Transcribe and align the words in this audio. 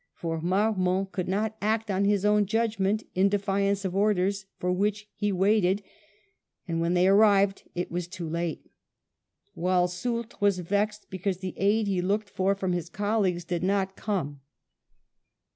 For 0.15 0.41
Marmont 0.41 1.11
could 1.11 1.27
not 1.27 1.55
act 1.61 1.91
on 1.91 2.05
his 2.05 2.25
own 2.25 2.47
judgment 2.47 3.03
in 3.13 3.29
defiance 3.29 3.85
of 3.85 3.95
orders 3.95 4.47
for 4.57 4.71
which 4.71 5.07
he 5.13 5.31
waited, 5.31 5.83
and 6.67 6.81
when 6.81 6.95
they 6.95 7.07
arrived 7.07 7.69
it 7.75 7.91
was 7.91 8.07
too 8.07 8.27
late; 8.27 8.65
while 9.53 9.87
Soult 9.87 10.41
was 10.41 10.57
vexed 10.57 11.05
because 11.11 11.37
the 11.37 11.53
aid 11.55 11.85
he 11.85 12.01
looked 12.01 12.31
for 12.31 12.55
from 12.55 12.71
his 12.73 12.89
colleague 12.89 13.45
did 13.45 13.61
not 13.61 13.95
come. 13.95 14.41